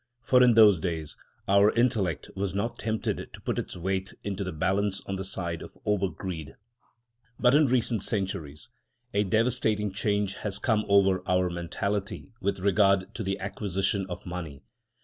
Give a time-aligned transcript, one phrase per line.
[0.23, 1.15] For in those days
[1.47, 5.61] our intellect was not tempted to put its weight into the balance on the side
[5.61, 6.55] of over greed.
[7.39, 8.67] But in recent centuries
[9.13, 14.63] a devastating change has come over our mentality with regard to the acquisition of money.